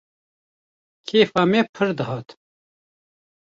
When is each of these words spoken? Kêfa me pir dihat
Kêfa 1.07 1.43
me 1.51 1.61
pir 1.73 1.89
dihat 1.97 2.27